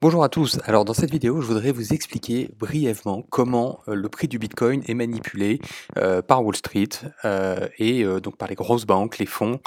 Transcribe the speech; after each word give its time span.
Bonjour 0.00 0.22
à 0.22 0.28
tous. 0.28 0.60
Alors 0.64 0.84
dans 0.84 0.94
cette 0.94 1.10
vidéo, 1.10 1.40
je 1.40 1.46
voudrais 1.48 1.72
vous 1.72 1.92
expliquer 1.92 2.50
brièvement 2.56 3.24
comment 3.30 3.80
euh, 3.88 3.96
le 3.96 4.08
prix 4.08 4.28
du 4.28 4.38
Bitcoin 4.38 4.80
est 4.86 4.94
manipulé 4.94 5.58
euh, 5.96 6.22
par 6.22 6.44
Wall 6.44 6.54
Street 6.54 6.90
euh, 7.24 7.66
et 7.80 8.04
donc 8.22 8.36
par 8.36 8.48
les 8.48 8.54
grosses 8.54 8.86
banques, 8.86 9.18
les 9.18 9.26
fonds 9.26 9.58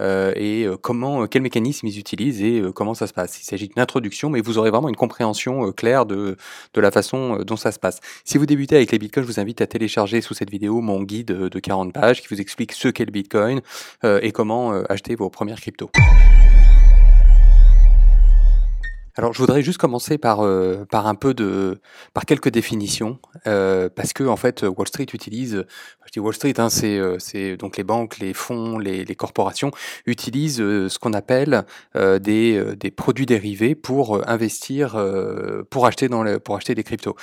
et 0.00 0.66
comment 0.82 1.28
quels 1.28 1.42
mécanismes 1.42 1.86
ils 1.86 2.00
utilisent 2.00 2.42
et 2.42 2.62
comment 2.74 2.94
ça 2.94 3.06
se 3.06 3.12
passe. 3.12 3.38
Il 3.40 3.44
s'agit 3.44 3.68
d'une 3.68 3.80
introduction, 3.80 4.28
mais 4.28 4.40
vous 4.40 4.58
aurez 4.58 4.70
vraiment 4.70 4.88
une 4.88 4.96
compréhension 4.96 5.70
claire 5.70 6.04
de, 6.04 6.36
de 6.72 6.80
la 6.80 6.90
façon 6.90 7.36
dont 7.46 7.56
ça 7.56 7.70
se 7.70 7.78
passe. 7.78 8.00
Si 8.24 8.36
vous 8.36 8.46
débutez 8.46 8.74
avec 8.74 8.90
les 8.90 8.98
Bitcoins, 8.98 9.24
je 9.24 9.30
vous 9.30 9.38
invite 9.38 9.60
à 9.60 9.68
télécharger 9.68 10.20
sous 10.20 10.34
cette 10.34 10.50
vidéo 10.50 10.80
mon 10.80 11.02
guide 11.02 11.26
de 11.26 11.58
40 11.60 11.92
pages 11.92 12.22
qui 12.22 12.28
vous 12.28 12.40
explique 12.40 12.72
ce 12.72 12.88
qu'est 12.88 13.04
le 13.04 13.12
Bitcoin 13.12 13.60
et 14.02 14.32
comment 14.32 14.72
acheter 14.88 15.14
vos 15.14 15.30
premières 15.30 15.60
cryptos. 15.60 15.90
Alors, 19.16 19.32
je 19.32 19.38
voudrais 19.38 19.62
juste 19.62 19.78
commencer 19.78 20.18
par, 20.18 20.40
euh, 20.40 20.84
par 20.90 21.06
un 21.06 21.14
peu 21.14 21.34
de, 21.34 21.78
par 22.14 22.24
quelques 22.24 22.48
définitions, 22.48 23.20
euh, 23.46 23.88
parce 23.94 24.12
que 24.12 24.24
en 24.24 24.34
fait, 24.34 24.64
Wall 24.64 24.88
Street 24.88 25.06
utilise, 25.12 25.64
je 26.06 26.12
dis 26.12 26.18
Wall 26.18 26.34
Street, 26.34 26.54
hein, 26.58 26.68
c'est, 26.68 26.98
euh, 26.98 27.16
c'est 27.20 27.56
donc 27.56 27.76
les 27.76 27.84
banques, 27.84 28.18
les 28.18 28.34
fonds, 28.34 28.76
les, 28.76 29.04
les 29.04 29.14
corporations 29.14 29.70
utilisent 30.06 30.60
euh, 30.60 30.88
ce 30.88 30.98
qu'on 30.98 31.12
appelle 31.12 31.64
euh, 31.94 32.18
des, 32.18 32.56
euh, 32.56 32.74
des 32.74 32.90
produits 32.90 33.24
dérivés 33.24 33.76
pour 33.76 34.28
investir, 34.28 35.00
pour 35.70 35.86
acheter 35.86 36.08
dans 36.08 36.24
le, 36.24 36.40
pour 36.40 36.56
acheter 36.56 36.74
des 36.74 36.82
cryptos. 36.82 37.14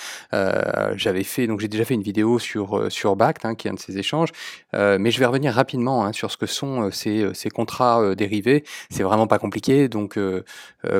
J'avais 0.95 1.23
fait, 1.23 1.45
donc 1.47 1.59
j'ai 1.59 1.67
déjà 1.67 1.83
fait 1.83 1.93
une 1.93 2.03
vidéo 2.03 2.39
sur 2.39 2.89
sur 2.89 3.17
Bact, 3.17 3.45
hein, 3.45 3.55
qui 3.55 3.67
est 3.67 3.71
un 3.71 3.73
de 3.73 3.79
ces 3.79 3.97
échanges, 3.97 4.29
mais 4.73 5.11
je 5.11 5.19
vais 5.19 5.25
revenir 5.25 5.53
rapidement 5.53 6.05
hein, 6.05 6.13
sur 6.13 6.31
ce 6.31 6.37
que 6.37 6.45
sont 6.45 6.89
ces, 6.91 7.33
ces 7.33 7.49
contrats 7.49 8.15
dérivés. 8.15 8.63
C'est 8.89 9.03
vraiment 9.03 9.27
pas 9.27 9.39
compliqué, 9.39 9.89
donc 9.89 10.17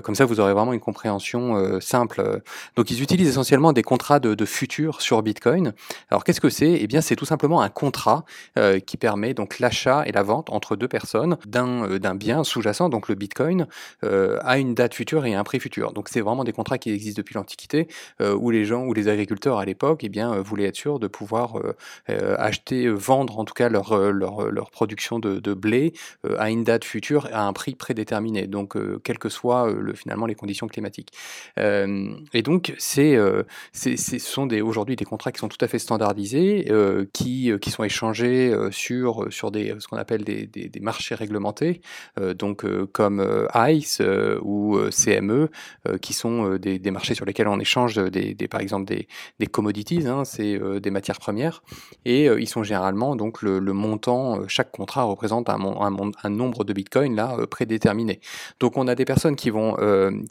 comme 0.04 0.16
ça 0.16 0.26
vous 0.26 0.40
aurez 0.40 0.54
vraiment 0.54 0.74
une 0.74 0.81
compréhension 0.82 1.56
euh, 1.56 1.80
simple. 1.80 2.42
Donc 2.76 2.92
ils 2.92 3.02
utilisent 3.02 3.30
essentiellement 3.30 3.72
des 3.72 3.84
contrats 3.84 4.20
de, 4.20 4.36
de 4.36 4.46
futurs 4.46 5.02
sur 5.02 5.22
Bitcoin. 5.24 5.74
Alors 6.10 6.24
qu'est-ce 6.24 6.42
que 6.42 6.50
c'est? 6.50 6.74
Eh 6.82 6.88
bien 6.88 7.02
c'est 7.02 7.16
tout 7.16 7.26
simplement 7.26 7.62
un 7.62 7.70
contrat 7.70 8.26
euh, 8.58 8.80
qui 8.80 8.98
permet 8.98 9.34
donc 9.34 9.60
l'achat 9.60 10.04
et 10.06 10.12
la 10.12 10.24
vente 10.24 10.50
entre 10.50 10.76
deux 10.76 10.88
personnes 10.88 11.38
d'un 11.46 11.90
euh, 11.90 12.00
d'un 12.00 12.16
bien 12.16 12.44
sous-jacent, 12.44 12.90
donc 12.90 13.08
le 13.08 13.16
Bitcoin, 13.16 13.68
à 14.02 14.58
une 14.58 14.74
date 14.74 14.96
future 14.96 15.26
et 15.26 15.36
à 15.36 15.40
un 15.40 15.44
prix 15.44 15.60
futur. 15.60 15.94
Donc 15.94 16.10
c'est 16.10 16.22
vraiment 16.22 16.44
des 16.44 16.52
contrats 16.52 16.80
qui 16.80 16.90
existent 16.92 17.20
depuis 17.20 17.36
l'Antiquité, 17.36 17.88
où 18.20 18.50
les 18.50 18.66
gens, 18.66 18.86
où 18.86 18.94
les 18.94 19.08
agriculteurs 19.08 19.60
à 19.60 19.66
l'époque, 19.66 20.00
eh 20.04 20.10
bien 20.10 20.42
voulaient 20.42 20.66
être 20.66 20.76
sûrs 20.76 21.00
de 21.00 21.08
pouvoir 21.08 21.54
acheter, 22.08 22.88
vendre 22.90 23.38
en 23.38 23.46
tout 23.46 23.54
cas 23.54 23.70
leur 23.70 23.96
leur, 24.12 24.52
leur 24.52 24.72
production 24.72 25.20
de, 25.20 25.54
blé 25.54 25.94
à 26.38 26.50
une 26.50 26.64
date 26.64 26.86
future 26.86 27.30
à 27.32 27.46
un 27.46 27.54
prix 27.54 27.76
prédéterminé. 27.76 28.48
Donc 28.48 28.76
quelles 29.04 29.20
que 29.20 29.30
soient 29.30 29.72
le, 29.72 29.94
finalement 29.94 30.26
les 30.26 30.36
conditions 30.36 30.68
climatiques. 30.72 31.12
Euh, 31.60 32.14
et 32.34 32.42
donc, 32.42 32.72
euh, 32.98 33.44
c'est, 33.74 33.98
c'est- 33.98 34.20
ce 34.20 34.32
sont 34.32 34.46
des, 34.46 34.62
aujourd'hui 34.62 34.96
des 34.96 35.06
contrats 35.06 35.32
qui 35.32 35.40
sont 35.40 35.48
tout 35.50 35.64
à 35.64 35.68
fait 35.68 35.80
standardisés, 35.80 36.68
euh, 36.70 37.06
qui, 37.14 37.52
qui 37.62 37.70
sont 37.72 37.84
échangés 37.84 38.54
sur, 38.72 39.32
sur 39.32 39.52
des, 39.52 39.76
ce 39.80 39.88
qu'on 39.88 39.98
appelle 39.98 40.24
des, 40.24 40.48
des, 40.48 40.80
marchés 40.80 41.16
réglementés, 41.16 41.82
donc 42.38 42.66
comme 42.92 43.48
ICE 43.54 44.02
ou 44.42 44.80
CME, 44.90 45.50
qui 46.02 46.14
sont 46.14 46.56
des, 46.56 46.80
des 46.80 46.92
marchés 46.92 47.14
sur 47.14 47.26
lesquels 47.26 47.48
on 47.48 47.60
échange 47.60 47.96
des, 47.96 48.36
par 48.48 48.62
exemple 48.62 48.86
des, 48.86 49.08
des 49.40 49.48
commodities, 49.48 50.08
hein, 50.08 50.24
c'est 50.26 50.60
des 50.80 50.92
matières 50.92 51.20
premières, 51.20 51.62
et 52.06 52.26
ils 52.26 52.48
sont 52.48 52.64
généralement 52.64 53.16
donc 53.16 53.42
le, 53.42 53.60
montant, 53.74 54.48
chaque 54.48 54.72
contrat 54.72 55.04
représente 55.04 55.50
un, 55.50 55.60
un, 55.60 56.12
un 56.24 56.30
nombre 56.30 56.64
de 56.64 56.74
bitcoins 56.74 57.16
là 57.16 57.38
prédéterminé. 57.50 58.20
Donc 58.60 58.78
on 58.78 58.88
a 58.88 58.96
des 58.96 59.06
personnes 59.06 59.36
qui 59.36 59.50
vont, 59.50 59.76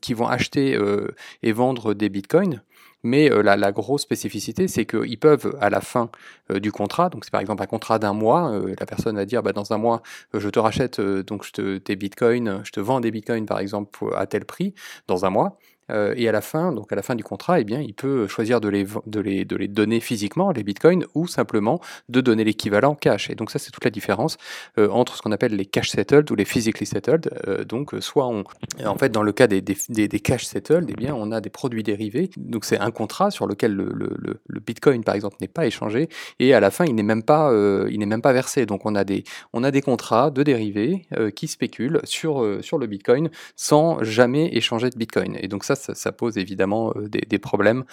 qui 0.01 0.15
vont 0.15 0.27
acheter 0.31 0.75
euh, 0.75 1.15
et 1.43 1.53
vendre 1.53 1.95
des 1.95 2.09
bitcoins, 2.09 2.63
mais 3.03 3.31
euh, 3.31 3.43
la, 3.43 3.73
grosse 3.73 4.03
spécificité, 4.03 4.69
c'est 4.69 4.85
qu'ils 4.85 5.19
peuvent, 5.19 5.57
à 5.61 5.71
la 5.71 5.81
fin 5.81 6.11
euh, 6.51 6.61
du 6.61 6.73
contrat, 6.73 7.09
donc 7.09 7.25
c'est 7.25 7.31
par 7.31 7.41
exemple 7.41 7.63
un 7.63 7.67
contrat 7.67 7.99
d'un 7.99 8.13
mois, 8.13 8.61
la 8.79 8.87
personne 8.87 9.17
va 9.17 9.25
dire, 9.25 9.43
bah, 9.43 9.53
dans 9.53 9.73
un 9.73 9.79
mois, 9.79 10.03
je 10.35 10.49
te 10.49 10.59
rachète 10.59 11.01
donc 11.01 11.45
je 11.45 11.53
te, 11.53 11.79
tes 11.79 11.97
bitcoins, 11.97 12.61
je 12.65 12.73
te 12.73 12.81
vends 12.81 13.01
des 13.01 13.11
bitcoins 13.11 13.47
par 13.47 13.59
exemple 13.59 14.07
à 14.17 14.27
tel 14.27 14.45
prix 14.45 14.75
dans 15.07 15.25
un 15.25 15.31
mois. 15.31 15.59
Euh, 15.91 16.15
et 16.17 16.29
à 16.29 16.33
la 16.33 16.41
fin, 16.41 16.73
donc 16.73 16.93
à 16.93 16.97
la 16.97 17.03
fin 17.03 17.15
du 17.15 17.25
contrat, 17.25 17.61
eh 17.61 17.65
bien, 17.65 17.81
il 17.81 17.95
peut 17.95 18.27
choisir 18.27 18.61
de 18.61 18.69
les, 18.69 18.87
de 19.07 19.21
les, 19.21 19.45
de 19.45 19.57
les 19.57 19.69
donner 19.69 20.01
physiquement, 20.01 20.51
les 20.53 20.63
bitcoins, 20.63 21.05
ou 21.15 21.27
simplement 21.27 21.81
de 22.09 22.21
donner 22.21 22.45
l'équivalent 22.45 22.95
cash. 22.95 23.31
Et 23.31 23.35
donc 23.35 23.51
ça, 23.51 23.59
c'est 23.59 23.71
toute 23.71 23.85
la 23.85 23.91
différence 23.91 24.37
euh, 24.79 24.89
entre 24.89 25.17
ce 25.17 25.23
qu'on 25.23 25.33
appelle 25.33 25.55
les 25.55 25.67
cash 25.67 25.91
settled 25.91 26.31
ou 26.31 26.35
les 26.35 26.45
physically 26.45 26.87
settled. 26.87 27.31
Euh, 27.47 27.65
donc, 27.65 27.95
soit 28.01 28.27
on, 28.27 28.45
en 28.85 28.97
fait, 28.97 29.11
dans 29.11 29.23
le 29.23 29.33
cas 29.33 29.47
des, 29.47 29.61
des, 29.61 29.77
des, 29.89 30.21
cash 30.21 30.45
settled, 30.45 30.87
eh 30.89 30.95
bien, 30.95 31.15
on 31.15 31.33
a 31.33 31.41
des 31.41 31.51
produits 31.51 31.83
dérivés. 31.83 32.31
Donc, 32.37 32.65
c'est 32.65 32.79
un 32.79 32.91
contrat 32.91 33.31
sur 33.31 33.47
lequel 33.47 33.75
le, 33.75 33.91
le, 33.93 34.15
le, 34.19 34.41
le 34.47 34.61
bitcoin, 34.61 35.05
par 35.05 35.15
exemple, 35.15 35.37
n'est 35.41 35.49
pas 35.49 35.67
échangé, 35.67 36.09
et 36.39 36.55
à 36.55 36.61
la 36.61 36.71
fin, 36.71 36.85
il 36.85 36.95
n'est 36.95 37.03
même 37.03 37.23
pas, 37.23 37.53
même 37.53 38.23
pas 38.23 38.33
versé. 38.33 38.67
Donc, 38.67 38.87
on 38.87 38.95
a 38.95 39.05
des, 39.05 39.25
on 39.53 39.65
a 39.65 39.71
des 39.71 39.83
contrats 39.83 40.31
de 40.31 40.43
dérivés 40.43 41.07
qui 41.35 41.49
spéculent 41.49 42.01
sur, 42.05 42.59
sur 42.63 42.79
le 42.79 42.87
bitcoin 42.87 43.31
sans 43.57 44.03
jamais 44.03 44.55
échanger 44.55 44.91
de 44.91 44.99
bitcoin. 44.99 45.37
Et 45.41 45.49
donc, 45.49 45.65
ça, 45.65 45.75
ça, 45.81 46.13
pose 46.13 46.39
évidemment 46.39 46.93
euh, 46.97 47.09
des, 47.09 47.39
problèmes 47.39 47.85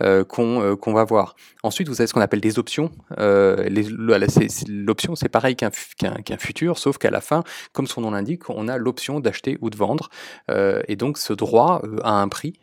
euh, 0.00 0.24
qu'on 0.24 0.62
euh, 0.62 0.76
qu'on 0.76 0.92
va 0.92 1.04
voir. 1.04 1.36
Ensuite, 1.62 1.88
vous 1.88 2.00
avez 2.00 2.06
ce 2.06 2.14
qu'on 2.14 2.20
appelle 2.20 2.40
des 2.40 2.58
options. 2.58 2.90
L'option, 4.68 5.14
c'est 5.14 5.28
pareil 5.28 5.56
qu'un 5.56 5.70
fu- 5.70 5.94
qu'un 5.96 6.14
qu'un 6.14 6.38
futur, 6.38 6.78
sauf 6.78 6.98
qu'à 6.98 7.10
la 7.10 7.20
fin, 7.20 7.44
comme 7.72 7.86
son 7.86 8.00
nom 8.00 8.10
l'indique, 8.10 8.50
on 8.50 8.68
a 8.68 8.78
l'option 8.78 9.20
d'acheter 9.20 9.58
ou 9.60 9.70
de 9.70 9.76
vendre. 9.76 10.08
Et 10.88 10.96
donc, 10.96 11.18
ce 11.18 11.32
droit 11.32 11.82
a 12.02 12.20
un 12.20 12.28
prix. 12.28 12.54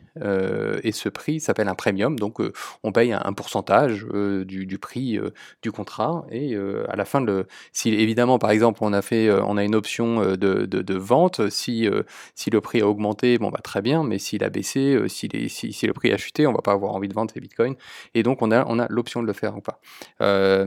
et 0.82 0.92
ce 0.92 1.08
prix 1.08 1.40
s'appelle 1.40 1.68
un 1.68 1.74
premium. 1.74 2.18
Donc, 2.18 2.38
on 2.82 2.92
paye 2.92 3.12
un, 3.12 3.32
pourcentage 3.32 4.06
du, 4.44 4.78
prix 4.78 5.18
du 5.62 5.72
contrat. 5.72 6.24
Et 6.30 6.56
à 6.88 6.96
la 6.96 7.04
fin, 7.04 7.20
de 7.20 7.26
le, 7.26 7.46
si 7.72 7.90
évidemment, 7.90 8.38
par 8.38 8.50
exemple, 8.50 8.80
on 8.82 8.92
a 8.92 9.02
fait, 9.02 9.30
on 9.30 9.56
a 9.56 9.64
une 9.64 9.74
option 9.74 10.36
de, 10.36 10.94
vente, 10.94 11.48
si 11.50 11.88
si 12.34 12.50
le 12.50 12.60
prix 12.60 12.80
a 12.80 12.88
augmenté, 12.88 13.38
bon 13.38 13.50
bah 13.50 13.60
très 13.62 13.82
bien, 13.82 14.04
mais 14.04 14.18
s'il 14.18 14.44
a 14.44 14.50
baissé, 14.50 14.71
euh, 14.78 15.08
si, 15.08 15.28
le 15.28 15.92
prix 15.92 16.12
a 16.12 16.16
chuté, 16.16 16.46
on 16.46 16.52
va 16.52 16.62
pas 16.62 16.72
avoir 16.72 16.94
envie 16.94 17.08
de 17.08 17.14
vendre 17.14 17.30
ces 17.32 17.40
bitcoins. 17.40 17.74
Et 18.14 18.22
donc 18.22 18.42
on 18.42 18.50
a, 18.50 18.64
on 18.66 18.78
a 18.78 18.86
l'option 18.88 19.22
de 19.22 19.26
le 19.26 19.32
faire 19.32 19.56
ou 19.56 19.60
pas. 19.60 19.80
Euh, 20.20 20.66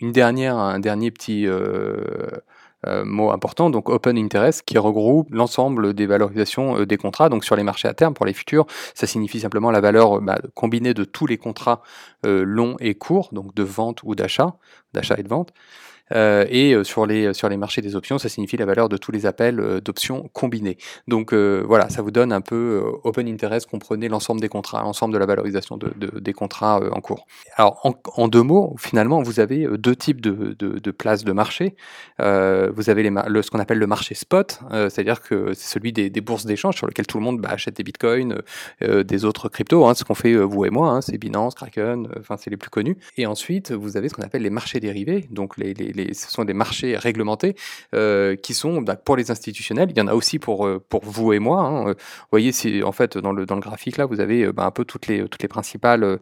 une 0.00 0.12
dernière, 0.12 0.56
un 0.56 0.78
dernier 0.78 1.10
petit 1.10 1.46
euh, 1.46 2.30
mot 3.04 3.30
important, 3.30 3.70
donc 3.70 3.88
open 3.88 4.18
interest, 4.18 4.62
qui 4.62 4.78
regroupe 4.78 5.32
l'ensemble 5.32 5.94
des 5.94 6.06
valorisations 6.06 6.84
des 6.84 6.96
contrats. 6.96 7.28
Donc 7.28 7.44
sur 7.44 7.56
les 7.56 7.62
marchés 7.62 7.88
à 7.88 7.94
terme, 7.94 8.14
pour 8.14 8.26
les 8.26 8.34
futurs, 8.34 8.66
ça 8.94 9.06
signifie 9.06 9.40
simplement 9.40 9.70
la 9.70 9.80
valeur 9.80 10.20
bah, 10.20 10.38
combinée 10.54 10.94
de 10.94 11.04
tous 11.04 11.26
les 11.26 11.38
contrats 11.38 11.82
longs 12.24 12.76
et 12.80 12.94
courts, 12.94 13.30
donc 13.32 13.54
de 13.54 13.62
vente 13.62 14.02
ou 14.04 14.14
d'achat, 14.14 14.56
d'achat 14.92 15.16
et 15.18 15.22
de 15.22 15.28
vente. 15.28 15.52
Euh, 16.12 16.44
et 16.48 16.74
euh, 16.74 16.84
sur 16.84 17.06
les, 17.06 17.32
sur 17.32 17.48
les 17.48 17.56
marchés 17.56 17.80
des 17.80 17.96
options, 17.96 18.18
ça 18.18 18.28
signifie 18.28 18.56
la 18.56 18.66
valeur 18.66 18.88
de 18.88 18.96
tous 18.96 19.12
les 19.12 19.26
appels 19.26 19.60
euh, 19.60 19.80
d'options 19.80 20.28
combinés. 20.32 20.76
Donc 21.08 21.32
voilà, 21.32 21.88
ça 21.88 22.02
vous 22.02 22.10
donne 22.10 22.32
un 22.32 22.40
peu 22.40 22.82
open 23.04 23.28
interest, 23.28 23.68
comprenez 23.68 24.08
l'ensemble 24.08 24.40
des 24.40 24.48
contrats, 24.48 24.82
l'ensemble 24.82 25.14
de 25.14 25.18
la 25.18 25.26
valorisation 25.26 25.76
de, 25.76 25.92
de- 25.96 26.18
des 26.18 26.32
contrats 26.32 26.80
en 26.92 27.00
cours. 27.00 27.26
Alors 27.56 27.80
en, 28.16 28.28
deux 28.28 28.42
mots, 28.42 28.74
finalement, 28.78 29.22
vous 29.22 29.40
avez 29.40 29.66
deux 29.78 29.96
types 29.96 30.20
de, 30.20 30.54
de, 30.58 30.90
places 30.90 31.24
de 31.24 31.32
marché. 31.32 31.74
Vous 32.18 32.90
avez 32.90 33.02
les, 33.02 33.12
le, 33.26 33.42
ce 33.42 33.50
qu'on 33.50 33.58
appelle 33.58 33.78
le 33.78 33.86
marché 33.86 34.14
spot, 34.14 34.60
c'est-à-dire 34.70 35.20
que 35.22 35.52
c'est 35.54 35.72
celui 35.72 35.92
des, 35.92 36.10
bourses 36.20 36.46
d'échange 36.46 36.76
sur 36.76 36.86
lequel 36.86 37.06
tout 37.06 37.18
le 37.18 37.24
monde 37.24 37.40
bah, 37.40 37.50
achète 37.52 37.76
des 37.76 37.82
bitcoins, 37.84 38.42
des 38.80 39.24
autres 39.24 39.48
cryptos, 39.48 39.86
hein, 39.86 39.94
ce 39.94 40.04
qu'on 40.04 40.14
fait 40.14 40.34
vous 40.34 40.64
et 40.64 40.70
moi, 40.70 40.90
hein, 40.90 41.00
c'est 41.00 41.18
Binance, 41.18 41.54
Kraken, 41.54 42.08
enfin 42.18 42.36
c'est 42.36 42.50
les 42.50 42.56
plus 42.56 42.70
connus. 42.70 42.96
Et 43.16 43.26
ensuite, 43.26 43.72
vous 43.72 43.96
avez 43.96 44.08
ce 44.08 44.14
qu'on 44.14 44.22
appelle 44.22 44.42
les 44.42 44.50
marchés 44.50 44.80
dérivés, 44.80 45.26
donc 45.30 45.56
les, 45.56 45.74
ce 46.14 46.30
sont 46.30 46.44
des 46.44 46.54
marchés 46.54 46.96
réglementés 46.96 47.54
euh, 47.94 48.36
qui 48.36 48.54
sont 48.54 48.82
bah, 48.82 48.96
pour 48.96 49.16
les 49.16 49.30
institutionnels. 49.30 49.90
Il 49.90 49.98
y 49.98 50.00
en 50.00 50.08
a 50.08 50.14
aussi 50.14 50.38
pour 50.38 50.66
euh, 50.66 50.82
vous 51.02 51.32
et 51.32 51.38
moi. 51.38 51.62
hein. 51.62 51.84
Vous 51.84 51.94
voyez, 52.30 52.52
en 52.84 52.92
fait 52.92 53.18
dans 53.18 53.32
le 53.32 53.46
dans 53.46 53.54
le 53.54 53.60
graphique 53.60 53.96
là, 53.96 54.06
vous 54.06 54.20
avez 54.20 54.44
euh, 54.44 54.52
bah, 54.52 54.64
un 54.64 54.70
peu 54.70 54.84
toutes 54.84 55.06
les 55.06 55.28
toutes 55.28 55.42
les 55.42 55.48
principales 55.48 56.18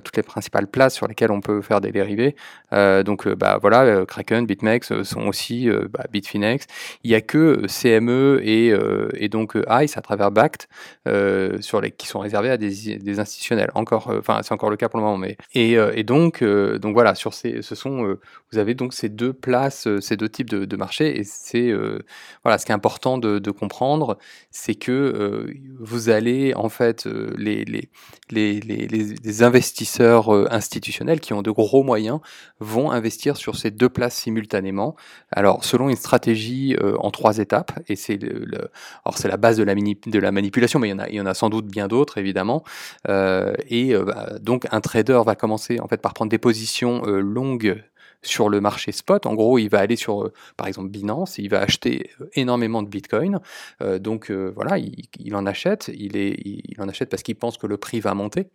toutes 0.00 0.16
les 0.16 0.22
principales 0.22 0.66
places 0.66 0.94
sur 0.94 1.06
lesquelles 1.08 1.30
on 1.32 1.40
peut 1.40 1.60
faire 1.62 1.80
des 1.80 1.92
dérivés. 1.92 2.36
Euh, 2.72 3.02
donc 3.02 3.26
euh, 3.26 3.34
bah 3.34 3.58
voilà, 3.60 3.82
euh, 3.82 4.04
Kraken, 4.04 4.46
BitMEX 4.46 4.92
euh, 4.92 5.04
sont 5.04 5.26
aussi 5.26 5.68
euh, 5.68 5.88
bah, 5.90 6.04
Bitfinex. 6.12 6.66
Il 7.04 7.10
y 7.10 7.14
a 7.14 7.20
que 7.20 7.38
euh, 7.38 7.66
CME 7.66 8.40
et 8.44 8.70
euh, 8.72 9.08
et 9.14 9.28
donc 9.28 9.56
euh, 9.56 9.64
ICE 9.82 9.96
à 9.96 10.02
travers 10.02 10.30
Bact 10.30 10.68
euh, 11.08 11.60
sur 11.60 11.80
les 11.80 11.90
qui 11.90 12.06
sont 12.06 12.20
réservés 12.20 12.50
à 12.50 12.56
des, 12.56 12.98
des 12.98 13.20
institutionnels. 13.20 13.70
Encore, 13.74 14.10
euh, 14.10 14.18
enfin 14.20 14.40
c'est 14.42 14.52
encore 14.52 14.70
le 14.70 14.76
cas 14.76 14.88
pour 14.88 14.98
le 15.00 15.04
moment, 15.04 15.18
mais 15.18 15.36
et, 15.54 15.76
euh, 15.78 15.92
et 15.94 16.04
donc 16.04 16.42
euh, 16.42 16.78
donc 16.78 16.94
voilà 16.94 17.14
sur 17.14 17.34
ces 17.34 17.62
ce 17.62 17.74
sont 17.74 18.04
euh, 18.06 18.20
vous 18.52 18.58
avez 18.58 18.74
donc 18.74 18.94
ces 18.94 19.08
deux 19.08 19.32
places, 19.32 19.86
euh, 19.86 20.00
ces 20.00 20.16
deux 20.16 20.28
types 20.28 20.50
de, 20.50 20.64
de 20.64 20.76
marchés, 20.76 21.18
et 21.18 21.24
c'est 21.24 21.68
euh, 21.70 21.98
voilà 22.44 22.58
ce 22.58 22.66
qui 22.66 22.72
est 22.72 22.74
important 22.74 23.18
de, 23.18 23.38
comprendre, 23.50 24.16
c'est 24.50 24.74
que 24.76 24.92
euh, 24.92 25.52
vous 25.80 26.08
allez 26.08 26.54
en 26.54 26.68
fait 26.68 27.06
euh, 27.06 27.32
les, 27.36 27.64
les, 27.64 27.90
les, 28.30 28.60
les, 28.60 28.86
les- 28.86 29.14
les 29.22 29.42
investisseurs 29.50 30.30
institutionnels 30.52 31.20
qui 31.20 31.32
ont 31.32 31.42
de 31.42 31.50
gros 31.50 31.82
moyens 31.82 32.20
vont 32.60 32.90
investir 32.92 33.36
sur 33.36 33.56
ces 33.56 33.70
deux 33.70 33.88
places 33.88 34.14
simultanément. 34.14 34.94
Alors 35.32 35.64
selon 35.64 35.88
une 35.88 35.96
stratégie 35.96 36.76
en 36.98 37.10
trois 37.10 37.38
étapes, 37.38 37.72
et 37.88 37.96
c'est 37.96 38.16
le, 38.16 38.70
alors 39.04 39.18
c'est 39.18 39.28
la 39.28 39.36
base 39.36 39.56
de 39.56 39.64
la, 39.64 39.74
de 39.74 40.18
la 40.18 40.32
manipulation, 40.32 40.78
mais 40.78 40.88
il 40.88 40.92
y 40.92 40.94
en 40.94 41.00
a, 41.00 41.08
il 41.08 41.16
y 41.16 41.20
en 41.20 41.26
a 41.26 41.34
sans 41.34 41.50
doute 41.50 41.66
bien 41.66 41.88
d'autres 41.88 42.18
évidemment. 42.18 42.62
et 43.08 43.94
bah, 43.94 44.38
donc 44.40 44.66
un 44.70 44.80
trader 44.80 45.20
va 45.26 45.34
commencer 45.34 45.80
en 45.80 45.88
fait 45.88 46.00
par 46.00 46.14
prendre 46.14 46.30
des 46.30 46.38
positions 46.38 47.02
longues 47.04 47.82
sur 48.22 48.48
le 48.48 48.60
marché 48.60 48.92
spot. 48.92 49.26
En 49.26 49.34
gros, 49.34 49.58
il 49.58 49.68
va 49.68 49.78
aller 49.78 49.96
sur, 49.96 50.24
euh, 50.24 50.32
par 50.56 50.66
exemple, 50.66 50.90
Binance, 50.90 51.38
il 51.38 51.48
va 51.48 51.60
acheter 51.60 52.10
euh, 52.20 52.26
énormément 52.34 52.82
de 52.82 52.88
Bitcoin. 52.88 53.40
Euh, 53.82 53.98
donc 53.98 54.30
voilà, 54.30 54.78
il, 54.78 55.34
en 55.34 55.46
achète. 55.46 55.90
Il, 55.94 56.76
en 56.78 56.88
achète 56.88 57.08
parce 57.08 57.22
qu'il 57.22 57.36
pense 57.36 57.58
que 57.58 57.66
le 57.66 57.76
prix 57.76 58.00
va 58.00 58.14
monter. 58.14 58.48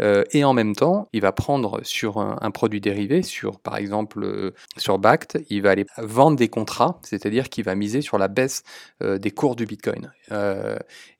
et 0.00 0.44
en 0.44 0.52
même 0.52 0.74
temps, 0.74 1.08
il 1.12 1.20
va 1.20 1.32
prendre 1.32 1.80
sur 1.82 2.18
un, 2.18 2.50
produit 2.50 2.80
dérivé, 2.80 3.22
sur 3.22 3.60
par 3.60 3.76
exemple 3.76 4.52
sur 4.76 4.98
BACT, 4.98 5.38
il 5.48 5.62
va 5.62 5.70
aller 5.70 5.86
vendre 5.98 6.36
des 6.36 6.48
contrats, 6.48 6.98
c'est-à-dire 7.02 7.48
qu'il 7.48 7.64
va 7.64 7.74
miser 7.74 8.02
sur 8.02 8.18
la 8.18 8.28
baisse 8.28 8.62
des 9.00 9.30
cours 9.30 9.56
du 9.56 9.66
Bitcoin. 9.66 10.12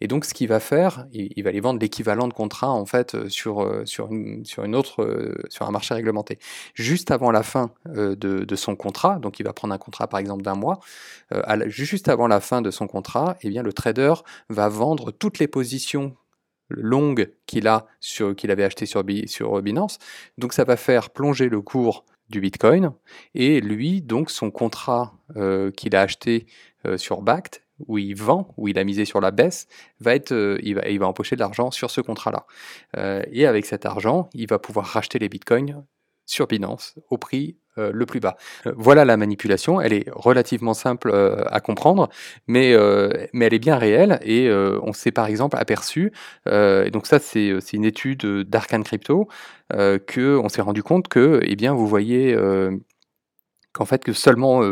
et 0.00 0.06
donc, 0.06 0.24
ce 0.24 0.34
qu'il 0.34 0.48
va 0.48 0.60
faire, 0.60 1.06
il, 1.12 1.42
va 1.42 1.50
aller 1.50 1.60
vendre 1.60 1.80
l'équivalent 1.80 2.28
de 2.28 2.34
contrats 2.34 2.70
en 2.70 2.86
fait 2.86 3.28
sur 3.28 3.82
sur 3.84 4.12
une 4.12 4.76
autre 4.76 5.34
sur 5.48 5.66
un 5.66 5.70
marché 5.70 5.94
réglementé. 5.94 6.38
Juste 6.74 7.10
avant 7.10 7.30
la 7.30 7.42
fin 7.42 7.70
euh, 7.88 8.14
de, 8.14 8.54
son 8.54 8.76
contrat, 8.76 9.18
donc 9.18 9.40
il 9.40 9.42
va 9.42 9.52
prendre 9.52 9.74
un 9.74 9.78
contrat 9.78 10.06
par 10.06 10.20
exemple 10.20 10.42
d'un 10.42 10.54
mois, 10.54 10.78
euh, 11.32 11.68
juste 11.68 12.08
avant 12.08 12.28
la 12.28 12.38
fin 12.38 12.62
de 12.62 12.70
son 12.70 12.86
contrat, 12.86 13.36
eh 13.42 13.48
bien, 13.48 13.64
le 13.64 13.72
trader 13.72 14.14
va 14.50 14.68
vendre 14.68 15.10
toutes 15.10 15.40
les 15.40 15.48
positions 15.48 16.14
longues 16.68 17.32
qu'il 17.46 17.66
a 17.66 17.86
qu'il 18.36 18.50
avait 18.52 18.62
acheté 18.62 18.86
sur, 18.86 19.02
sur 19.26 19.62
Binance. 19.62 19.98
Donc 20.38 20.52
ça 20.52 20.62
va 20.62 20.76
faire 20.76 21.10
plonger 21.10 21.48
le 21.48 21.60
cours 21.60 22.04
du 22.28 22.40
Bitcoin 22.40 22.92
et 23.34 23.60
lui 23.60 24.00
donc 24.00 24.30
son 24.30 24.52
contrat 24.52 25.14
euh, 25.36 25.72
qu'il 25.72 25.96
a 25.96 26.02
acheté 26.02 26.46
sur 26.96 27.22
Bact 27.22 27.64
où 27.86 27.98
il 27.98 28.14
vend, 28.14 28.54
où 28.56 28.68
il 28.68 28.78
a 28.78 28.84
misé 28.84 29.04
sur 29.04 29.20
la 29.20 29.32
baisse, 29.32 29.66
va 29.98 30.14
être, 30.14 30.32
il, 30.62 30.74
va, 30.74 30.88
il 30.88 31.00
va 31.00 31.08
empocher 31.08 31.34
de 31.34 31.40
l'argent 31.40 31.72
sur 31.72 31.90
ce 31.90 32.00
contrat-là. 32.00 32.46
et 33.30 33.46
avec 33.46 33.66
cet 33.66 33.86
argent, 33.86 34.30
il 34.34 34.48
va 34.48 34.58
pouvoir 34.58 34.86
racheter 34.86 35.18
les 35.18 35.28
bitcoins 35.28 35.84
sur 36.26 36.46
Binance 36.46 36.94
au 37.10 37.18
prix 37.18 37.56
euh, 37.78 37.90
le 37.90 38.04
plus 38.04 38.20
bas. 38.20 38.36
Euh, 38.66 38.74
voilà 38.76 39.06
la 39.06 39.16
manipulation, 39.16 39.80
elle 39.80 39.94
est 39.94 40.04
relativement 40.12 40.74
simple 40.74 41.10
euh, 41.10 41.42
à 41.46 41.60
comprendre, 41.60 42.10
mais, 42.46 42.76
mais 43.32 43.46
elle 43.46 43.54
est 43.54 43.58
bien 43.58 43.76
réelle 43.76 44.18
et 44.22 44.50
on 44.50 44.92
s'est 44.92 45.10
par 45.10 45.26
exemple 45.26 45.56
aperçu, 45.56 46.12
et 46.46 46.90
donc 46.90 47.06
ça 47.06 47.18
c'est 47.18 47.72
une 47.72 47.84
étude 47.84 48.24
d'Arcan 48.48 48.82
Crypto, 48.82 49.28
que 49.70 50.36
on 50.36 50.48
s'est 50.48 50.62
rendu 50.62 50.82
compte 50.82 51.08
que, 51.08 51.40
eh 51.44 51.56
bien, 51.56 51.72
vous 51.72 51.86
voyez 51.86 52.36
qu'en 53.72 53.84
fait 53.84 54.04
que 54.04 54.12
seulement 54.12 54.62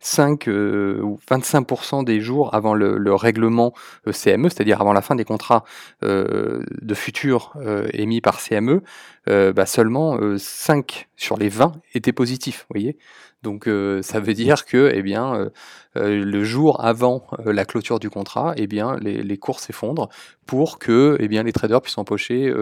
5 0.00 0.46
ou 0.46 1.18
25% 1.30 2.04
des 2.04 2.20
jours 2.20 2.54
avant 2.54 2.74
le, 2.74 3.14
règlement 3.14 3.72
CME, 4.10 4.48
c'est-à-dire 4.48 4.80
avant 4.80 4.92
la 4.92 5.02
fin 5.02 5.14
des 5.14 5.24
contrats 5.24 5.64
de 6.02 6.94
futur 6.94 7.54
émis 7.92 8.20
par 8.20 8.40
CME, 8.40 8.82
bah 9.26 9.66
seulement 9.66 10.18
5 10.36 11.08
sur 11.16 11.36
les 11.36 11.48
20 11.48 11.72
étaient 11.94 12.12
positifs, 12.12 12.66
vous 12.68 12.74
voyez. 12.80 12.98
Donc 13.42 13.68
ça 14.02 14.20
veut 14.20 14.34
dire 14.34 14.64
que 14.66 14.90
eh 14.94 15.02
bien 15.02 15.50
le 15.94 16.44
jour 16.44 16.84
avant 16.84 17.26
la 17.44 17.64
clôture 17.64 17.98
du 17.98 18.10
contrat, 18.10 18.52
eh 18.56 18.66
bien 18.66 18.96
les, 19.00 19.22
les 19.22 19.38
cours 19.38 19.60
s'effondrent 19.60 20.08
pour 20.46 20.78
que 20.78 21.16
eh 21.20 21.28
bien 21.28 21.42
les 21.42 21.52
traders 21.52 21.80
puissent 21.80 21.98
empocher 21.98 22.52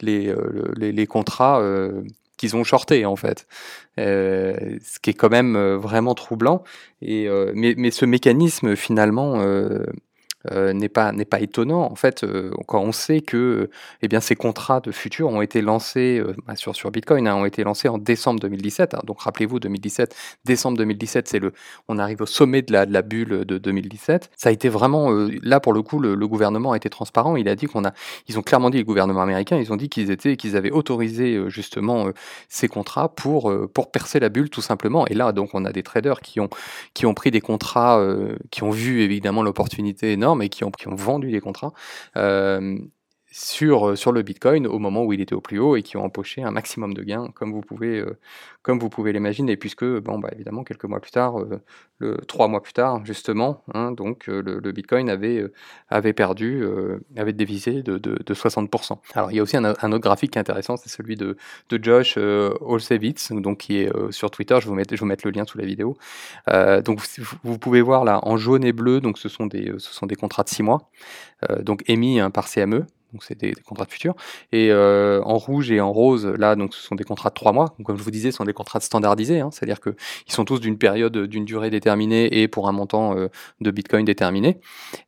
les, 0.00 0.34
les, 0.76 0.92
les, 0.92 1.06
contrats 1.06 1.60
qu'ils 2.42 2.56
ont 2.56 2.64
shorté 2.64 3.06
en 3.06 3.14
fait, 3.14 3.46
euh, 4.00 4.76
ce 4.84 4.98
qui 4.98 5.10
est 5.10 5.14
quand 5.14 5.30
même 5.30 5.54
euh, 5.54 5.78
vraiment 5.78 6.12
troublant. 6.16 6.64
Et 7.00 7.28
euh, 7.28 7.52
mais, 7.54 7.74
mais, 7.78 7.92
ce 7.92 8.04
mécanisme 8.04 8.74
finalement 8.74 9.44
euh, 10.50 10.72
n'est 10.72 10.88
pas 10.88 11.12
n'est 11.12 11.24
pas 11.24 11.40
étonnant. 11.40 11.82
En 11.82 11.94
fait 11.94 12.24
euh, 12.24 12.50
quand 12.66 12.80
on 12.80 12.90
sait 12.90 13.20
que 13.20 13.70
eh 14.02 14.08
bien 14.08 14.18
ces 14.18 14.34
contrats 14.34 14.80
de 14.80 14.90
futur 14.90 15.28
ont 15.28 15.40
été 15.40 15.62
lancés 15.62 16.18
euh, 16.18 16.34
bah, 16.46 16.56
sur 16.56 16.74
sur 16.74 16.90
Bitcoin 16.90 17.28
hein, 17.28 17.36
ont 17.36 17.44
été 17.44 17.62
lancés 17.62 17.88
en 17.88 17.96
décembre 17.96 18.40
2017 18.40 18.94
hein. 18.94 19.00
donc 19.04 19.20
rappelez-vous 19.20 19.60
2017 19.60 20.16
décembre 20.44 20.78
2017 20.78 21.28
c'est 21.28 21.38
le 21.38 21.52
on 21.86 21.98
arrive 21.98 22.22
au 22.22 22.26
sommet 22.26 22.62
de 22.62 22.72
la 22.72 22.86
de 22.86 22.92
la 22.92 23.02
bulle 23.02 23.44
de 23.44 23.56
2017 23.58 24.30
ça 24.36 24.48
a 24.48 24.52
été 24.52 24.68
vraiment 24.68 25.10
là 25.42 25.60
pour 25.60 25.72
le 25.72 25.82
coup 25.82 26.00
le, 26.00 26.16
gouvernement 26.26 26.72
a 26.72 26.76
été 26.76 26.88
transparent. 26.88 27.36
Il 27.36 27.48
a 27.48 27.54
dit 27.54 27.66
qu'on 27.66 27.84
a 27.84 27.92
ils 28.26 28.38
ont 28.38 28.42
clairement 28.42 28.70
dit 28.70 28.78
le 28.78 28.84
gouvernement 28.84 29.22
américain 29.22 29.58
ils 29.58 29.72
ont 29.72 29.76
dit 29.76 29.88
qu'ils 29.88 30.10
étaient 30.10 30.36
qu'ils 30.36 30.56
avaient 30.56 30.70
autorisé 30.70 31.40
justement 31.48 32.08
ces 32.48 32.66
contrats 32.68 33.08
pour 33.08 33.52
pour 33.72 33.90
percer 33.92 34.18
la 34.18 34.28
bulle 34.28 34.50
tout 34.50 34.62
simplement. 34.62 35.06
Et 35.06 35.14
là 35.14 35.30
donc 35.32 35.50
on 35.52 35.64
a 35.64 35.72
des 35.72 35.82
traders 35.82 36.20
qui 36.20 36.40
ont 36.40 36.48
qui 36.94 37.06
ont 37.06 37.14
pris 37.14 37.30
des 37.30 37.40
contrats 37.40 38.04
qui 38.50 38.62
ont 38.64 38.70
vu 38.70 39.02
évidemment 39.02 39.42
l'opportunité 39.42 40.12
énorme 40.12 40.31
mais 40.34 40.48
qui 40.48 40.64
ont, 40.64 40.72
vendu 40.86 41.30
des 41.30 41.40
contrats. 41.40 41.72
Euh, 42.16 42.78
sur, 43.32 43.88
euh, 43.88 43.96
sur 43.96 44.12
le 44.12 44.22
Bitcoin 44.22 44.66
au 44.66 44.78
moment 44.78 45.04
où 45.04 45.12
il 45.12 45.20
était 45.20 45.34
au 45.34 45.40
plus 45.40 45.58
haut 45.58 45.74
et 45.74 45.82
qui 45.82 45.96
ont 45.96 46.04
empoché 46.04 46.42
un 46.42 46.50
maximum 46.50 46.92
de 46.92 47.02
gains, 47.02 47.28
comme 47.34 47.50
vous 47.50 47.62
pouvez, 47.62 47.98
euh, 47.98 48.18
comme 48.60 48.78
vous 48.78 48.90
pouvez 48.90 49.12
l'imaginer, 49.12 49.56
puisque, 49.56 49.84
bon, 49.84 50.18
bah, 50.18 50.28
évidemment, 50.32 50.64
quelques 50.64 50.84
mois 50.84 51.00
plus 51.00 51.10
tard, 51.10 51.40
euh, 51.40 51.62
le, 51.98 52.16
trois 52.28 52.46
mois 52.46 52.62
plus 52.62 52.74
tard, 52.74 53.04
justement, 53.06 53.64
hein, 53.72 53.92
donc 53.92 54.26
le, 54.26 54.60
Bitcoin 54.72 55.08
avait, 55.08 55.46
avait 55.88 56.12
perdu, 56.12 56.64
avait 57.16 57.32
dévisé 57.32 57.82
de, 57.82 57.96
de, 57.96 58.18
de, 58.24 58.34
60%. 58.34 58.98
Alors, 59.14 59.30
il 59.30 59.36
y 59.36 59.40
a 59.40 59.42
aussi 59.42 59.56
un, 59.56 59.64
autre 59.64 59.98
graphique 59.98 60.32
qui 60.32 60.38
est 60.38 60.40
intéressant, 60.40 60.76
c'est 60.76 60.88
celui 60.88 61.16
de, 61.16 61.36
de 61.68 61.82
Josh 61.82 62.16
Olsevitz, 62.16 63.30
donc, 63.32 63.58
qui 63.58 63.78
est 63.78 63.90
sur 64.10 64.30
Twitter, 64.32 64.58
je 64.60 64.66
vous, 64.66 64.74
mets, 64.74 64.82
je 64.90 64.98
vous 64.98 65.06
mettre 65.06 65.26
le 65.26 65.30
lien 65.30 65.44
sous 65.44 65.58
la 65.58 65.64
vidéo. 65.64 65.96
donc, 66.84 67.00
vous, 67.44 67.58
pouvez 67.58 67.82
voir 67.82 68.04
là, 68.04 68.18
en 68.24 68.36
jaune 68.36 68.64
et 68.64 68.72
bleu, 68.72 69.00
donc 69.00 69.16
ce 69.16 69.28
sont 69.28 69.46
des, 69.46 69.72
ce 69.78 69.94
sont 69.94 70.06
des 70.06 70.16
contrats 70.16 70.42
de 70.42 70.48
6 70.48 70.64
mois, 70.64 70.90
donc 71.60 71.84
émis 71.86 72.18
hein, 72.18 72.30
par 72.30 72.48
CME, 72.48 72.84
donc 73.12 73.22
c'est 73.24 73.38
des, 73.38 73.52
contrats 73.66 73.84
de 73.84 73.90
futur. 73.90 74.14
Et 74.52 74.70
euh, 74.70 75.22
en 75.24 75.36
rouge 75.36 75.70
et 75.70 75.80
en 75.80 75.92
rose, 75.92 76.26
là, 76.26 76.56
donc 76.56 76.74
ce 76.74 76.80
sont 76.80 76.94
des 76.94 77.04
contrats 77.04 77.28
de 77.28 77.34
trois 77.34 77.52
mois. 77.52 77.74
Comme 77.84 77.96
je 77.96 78.02
vous 78.02 78.10
disais, 78.10 78.30
ce 78.30 78.38
sont 78.38 78.44
des 78.44 78.52
contrats 78.52 78.80
standardisés, 78.80 79.40
hein, 79.40 79.50
c'est-à-dire 79.52 79.80
qu'ils 79.80 79.94
sont 80.28 80.44
tous 80.44 80.60
d'une 80.60 80.78
période, 80.78 81.16
d'une 81.16 81.44
durée 81.44 81.70
déterminée 81.70 82.40
et 82.40 82.48
pour 82.48 82.68
un 82.68 82.72
montant 82.72 83.16
euh, 83.16 83.28
de 83.60 83.70
Bitcoin 83.70 84.04
déterminé. 84.04 84.58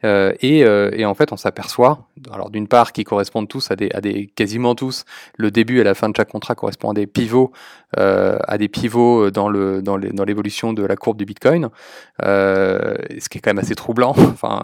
Euh, 0.05 0.33
et, 0.41 0.61
et, 0.61 1.05
en 1.05 1.15
fait, 1.15 1.33
on 1.33 1.37
s'aperçoit, 1.37 2.09
alors 2.31 2.51
d'une 2.51 2.69
part, 2.69 2.93
qu'ils 2.93 3.05
correspondent 3.05 3.49
tous 3.49 3.71
à 3.71 3.77
des, 3.77 3.91
à 3.95 4.01
des, 4.01 4.27
quasiment 4.27 4.75
tous, 4.75 5.05
le 5.37 5.51
début 5.51 5.81
et 5.81 5.85
la 5.85 5.95
fin 5.95 6.09
de 6.09 6.17
chaque 6.17 6.31
contrat 6.31 6.55
correspond 6.55 6.91
à 6.91 6.95
des 6.95 7.07
pivots, 7.07 7.53
à 7.97 8.59
des 8.59 8.69
pivots 8.69 9.31
dans 9.31 9.49
le 9.49 9.81
dans 9.83 9.97
l'évolution 9.97 10.73
de 10.73 10.85
la 10.85 10.97
courbe 10.97 11.17
du 11.17 11.25
Bitcoin, 11.25 11.71
ce 13.19 13.29
qui 13.29 13.39
est 13.39 13.41
quand 13.41 13.51
même 13.51 13.59
assez 13.59 13.75
troublant, 13.75 14.11
enfin 14.19 14.63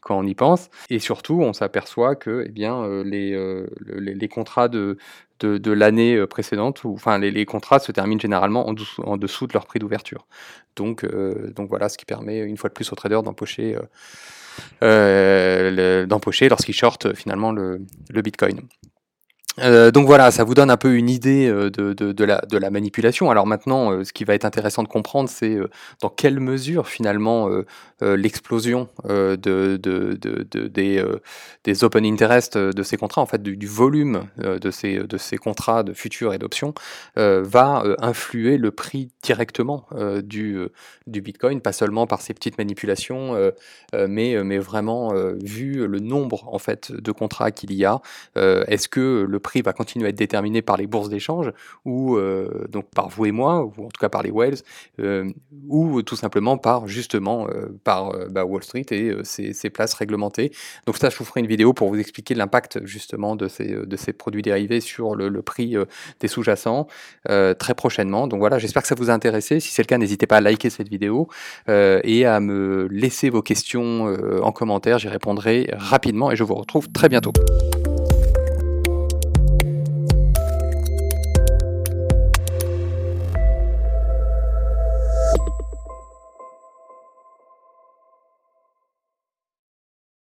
quand 0.00 0.18
on 0.18 0.26
y 0.26 0.34
pense. 0.34 0.70
Et 0.90 0.98
surtout, 0.98 1.40
on 1.40 1.52
s'aperçoit 1.52 2.16
que, 2.16 2.44
eh 2.46 2.50
bien 2.50 2.82
euh, 2.82 3.04
euh, 3.04 3.66
les, 3.84 4.14
les, 4.14 4.28
contrats 4.28 4.68
de, 4.68 4.96
de, 5.40 5.72
l'année 5.72 6.16
euh, 6.16 6.26
précédente, 6.26 6.84
ou, 6.84 6.92
enfin 6.94 7.18
les, 7.18 7.46
contrats 7.46 7.78
se 7.78 7.92
terminent 7.92 8.20
généralement 8.20 8.68
en 8.68 8.72
dessous, 8.72 9.02
en 9.02 9.16
dessous 9.16 9.46
de 9.46 9.52
leur 9.52 9.66
prix 9.66 9.78
d'ouverture. 9.78 10.26
Donc, 10.76 11.06
donc 11.54 11.68
voilà, 11.68 11.88
ce 11.88 11.98
qui 11.98 12.06
permet 12.06 12.38
une 12.38 12.56
fois 12.56 12.68
de 12.68 12.74
plus 12.74 12.90
aux 12.92 12.96
traders 12.96 13.22
d'empocher 13.22 13.76
d'empocher 14.80 16.48
lorsqu'ils 16.48 16.74
shortent 16.74 17.14
finalement 17.14 17.52
le, 17.52 17.80
le 18.10 18.22
Bitcoin. 18.22 18.60
Euh, 19.58 19.90
donc 19.90 20.06
voilà, 20.06 20.30
ça 20.30 20.44
vous 20.44 20.54
donne 20.54 20.70
un 20.70 20.78
peu 20.78 20.94
une 20.94 21.10
idée 21.10 21.46
euh, 21.46 21.70
de, 21.70 21.92
de, 21.92 22.24
la, 22.24 22.40
de 22.40 22.56
la, 22.56 22.70
manipulation. 22.70 23.30
Alors 23.30 23.46
maintenant, 23.46 23.92
euh, 23.92 24.04
ce 24.04 24.12
qui 24.12 24.24
va 24.24 24.34
être 24.34 24.46
intéressant 24.46 24.82
de 24.82 24.88
comprendre, 24.88 25.28
c'est 25.28 25.58
dans 26.00 26.08
quelle 26.08 26.40
mesure 26.40 26.88
finalement 26.88 27.48
l'explosion 28.02 28.88
de, 29.04 29.76
des, 29.76 31.04
des, 31.64 31.84
open 31.84 32.04
interest 32.04 32.58
de 32.58 32.82
ces 32.82 32.96
contrats, 32.96 33.22
en 33.22 33.26
fait 33.26 33.42
du, 33.42 33.66
volume 33.66 34.24
de, 34.36 34.70
ces, 34.70 35.36
contrats 35.38 35.82
de 35.82 35.92
futurs 35.92 36.34
et 36.34 36.38
d'options, 36.38 36.74
va 37.16 37.82
influer 37.98 38.58
le 38.58 38.70
prix 38.70 39.10
directement 39.22 39.86
du, 40.24 40.68
Bitcoin, 41.06 41.60
pas 41.60 41.72
seulement 41.72 42.06
par 42.06 42.20
ces 42.20 42.34
petites 42.34 42.58
manipulations, 42.58 43.34
mais, 43.92 44.42
mais 44.42 44.58
vraiment 44.58 45.12
vu 45.42 45.86
le 45.86 45.98
nombre 46.00 46.48
en 46.52 46.58
fait 46.58 46.92
de 46.92 47.12
contrats 47.12 47.50
qu'il 47.50 47.72
y 47.72 47.84
a, 47.84 48.00
est-ce 48.36 48.88
que 48.88 49.26
le 49.28 49.38
prix 49.38 49.62
va 49.62 49.72
continuer 49.72 50.06
à 50.06 50.08
être 50.10 50.16
déterminé 50.16 50.62
par 50.62 50.76
les 50.76 50.86
bourses 50.86 51.08
d'échange, 51.08 51.52
ou 51.84 52.16
euh, 52.16 52.66
donc 52.68 52.86
par 52.94 53.08
vous 53.08 53.26
et 53.26 53.32
moi, 53.32 53.64
ou 53.64 53.72
en 53.84 53.88
tout 53.88 54.00
cas 54.00 54.08
par 54.08 54.22
les 54.22 54.30
whales, 54.30 54.56
euh, 55.00 55.30
ou 55.68 56.02
tout 56.02 56.16
simplement 56.16 56.56
par 56.58 56.88
justement 56.88 57.48
euh, 57.48 57.66
par 57.92 58.12
bah, 58.30 58.44
Wall 58.44 58.62
Street 58.62 58.86
et 58.90 59.12
ses, 59.22 59.70
places 59.70 59.94
réglementées. 59.94 60.52
Donc 60.86 60.96
ça, 60.96 61.10
je 61.10 61.16
vous 61.16 61.24
ferai 61.24 61.40
une 61.40 61.46
vidéo 61.46 61.72
pour 61.72 61.88
vous 61.88 61.98
expliquer 61.98 62.34
l'impact 62.34 62.84
justement 62.84 63.36
de 63.36 63.48
ces, 63.48 63.66
de 63.66 63.96
ces 63.96 64.12
produits 64.12 64.42
dérivés 64.42 64.80
sur 64.80 65.14
le, 65.14 65.42
prix 65.42 65.76
des 66.20 66.28
sous-jacents 66.28 66.86
très 67.26 67.74
prochainement. 67.74 68.26
Donc 68.26 68.40
voilà, 68.40 68.58
j'espère 68.58 68.82
que 68.82 68.88
ça 68.88 68.94
vous 68.94 69.10
a 69.10 69.12
intéressé. 69.12 69.60
Si 69.60 69.70
c'est 69.70 69.82
le 69.82 69.86
cas, 69.86 69.98
n'hésitez 69.98 70.26
pas 70.26 70.36
à 70.36 70.40
liker 70.40 70.70
cette 70.70 70.88
vidéo 70.88 71.28
et 71.68 72.24
à 72.26 72.40
me 72.40 72.88
laisser 72.90 73.28
vos 73.30 73.42
questions 73.42 74.14
en 74.42 74.52
commentaire. 74.52 74.98
J'y 74.98 75.08
répondrai 75.08 75.68
rapidement 75.72 76.30
et 76.30 76.36
je 76.36 76.44
vous 76.44 76.54
retrouve 76.54 76.90
très 76.90 77.08
bientôt. 77.08 77.32